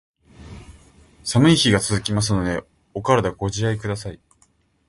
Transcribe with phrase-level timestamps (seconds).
[1.23, 2.63] 寒い日が続きますので、
[2.95, 4.19] お体ご自愛下さい。